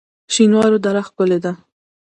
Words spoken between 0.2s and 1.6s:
شینوارو دره ښکلې ده؟